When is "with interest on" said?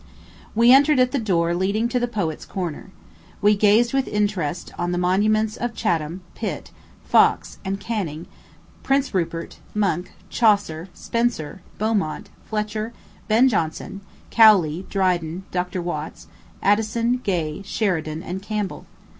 3.93-4.91